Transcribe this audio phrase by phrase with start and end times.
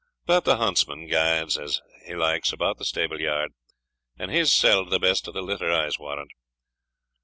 [0.25, 3.51] But the huntsman guides a' as he likes about the stable yard,
[4.17, 6.31] and he's selled the best o' the litter, I'se warrant.